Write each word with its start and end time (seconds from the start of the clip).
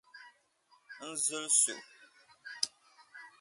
N 1.07 1.09
zilisi 1.23 1.73
o. 1.75 1.75